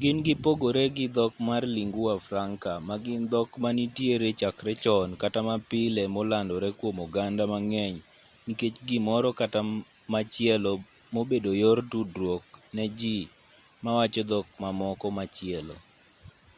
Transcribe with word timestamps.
gin 0.00 0.16
gipogore 0.26 0.84
gi 0.96 1.06
dhok 1.16 1.32
mag 1.48 1.62
lingua 1.76 2.14
franca 2.26 2.72
ma 2.86 2.94
gin 3.04 3.22
dhok 3.32 3.50
manitiere 3.62 4.28
chakre 4.40 4.72
chon 4.84 5.08
kata 5.22 5.40
mapile 5.48 6.02
molandore 6.14 6.68
kwom 6.78 6.96
oganda 7.06 7.44
mang'eny 7.52 7.96
nikech 8.46 8.76
gimoro 8.88 9.30
kata 9.40 9.60
machielo 10.12 10.72
mobedo 11.14 11.50
yor 11.62 11.78
tudruok 11.90 12.44
ne 12.76 12.84
ji 12.98 13.16
mawacho 13.84 14.22
dhok 14.30 14.46
mamoko 14.62 15.06
machielo 15.18 15.74